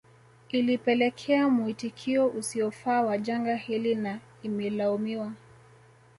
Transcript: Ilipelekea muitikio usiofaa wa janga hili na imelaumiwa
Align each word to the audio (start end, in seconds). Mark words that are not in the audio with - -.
Ilipelekea 0.49 1.49
muitikio 1.49 2.27
usiofaa 2.27 3.01
wa 3.01 3.17
janga 3.17 3.55
hili 3.55 3.95
na 3.95 4.19
imelaumiwa 4.43 5.31